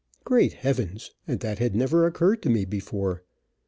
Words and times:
Great 0.23 0.53
heavens, 0.53 1.11
and 1.27 1.41
that 1.41 1.59
had 1.59 1.75
never 1.75 2.07
occurred 2.07 2.41
to 2.41 2.49
me 2.49 2.65
before. 2.65 3.23